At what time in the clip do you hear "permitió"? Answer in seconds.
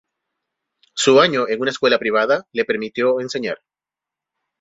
2.65-3.19